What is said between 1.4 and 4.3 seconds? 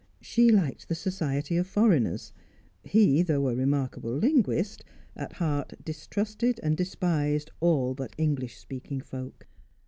of foreigners; he, though a remarkable